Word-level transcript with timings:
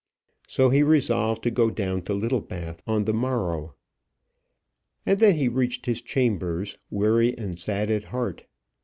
So 0.47 0.71
he 0.71 0.81
resolved 0.81 1.43
to 1.43 1.51
go 1.51 1.69
down 1.69 2.01
to 2.05 2.15
Littlebath 2.15 2.81
on 2.87 3.05
the 3.05 3.13
morrow. 3.13 3.75
And 5.05 5.19
then 5.19 5.35
he 5.35 5.47
reached 5.47 5.85
his 5.85 6.01
chambers, 6.01 6.79
weary 6.89 7.37
and 7.37 7.59
sad 7.59 7.91
at 7.91 8.05
heart. 8.05 8.45